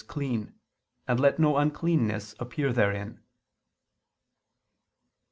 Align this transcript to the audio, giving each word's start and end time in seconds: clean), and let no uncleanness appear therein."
clean), 0.07 0.51
and 1.07 1.19
let 1.19 1.37
no 1.37 1.57
uncleanness 1.57 2.33
appear 2.39 2.73
therein." 2.73 3.19